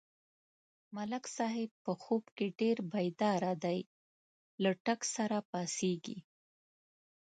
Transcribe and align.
ملک 0.95 1.25
صاحب 1.37 1.69
په 1.85 1.91
خوب 2.03 2.23
کې 2.35 2.47
ډېر 2.59 2.77
بیداره 2.93 3.53
دی، 3.63 3.79
له 4.63 4.71
ټک 4.85 5.01
سره 5.15 5.37
پا 5.49 5.61
څېږي. 5.75 6.17